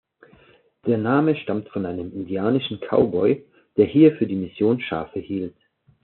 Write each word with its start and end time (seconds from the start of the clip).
Der 0.87 0.97
Name 0.97 1.35
stammt 1.35 1.69
von 1.69 1.85
einem 1.85 2.11
Indianischen 2.11 2.79
Cowboy, 2.79 3.45
der 3.77 3.85
hier 3.85 4.15
für 4.17 4.25
die 4.25 4.33
Mission 4.33 4.79
Schafe 4.81 5.19
hielt. 5.19 5.53